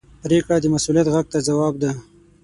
[0.23, 1.91] پرېکړه د مسؤلیت غږ ته ځواب ده.